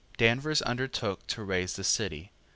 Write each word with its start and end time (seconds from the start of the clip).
Danvers 0.17 0.63
undertook 0.63 1.27
to 1.27 1.43
raise 1.43 1.75
the 1.75 1.83
City. 1.83 2.31